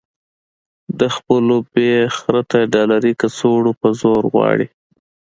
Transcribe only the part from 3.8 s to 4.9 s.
په زور غواړي.